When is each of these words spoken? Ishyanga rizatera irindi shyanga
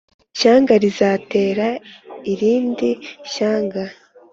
Ishyanga 0.35 0.73
rizatera 0.83 1.67
irindi 2.33 2.89
shyanga 3.31 3.83